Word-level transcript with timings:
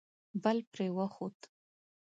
بل 0.43 0.57
پرې 0.71 0.87
وخوت. 0.97 1.39